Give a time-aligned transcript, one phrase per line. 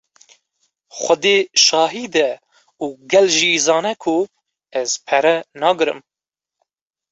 [0.99, 2.31] Xwedê şahîd e
[2.83, 4.17] û gel jî zane ku
[4.81, 5.99] ez pere nagrim.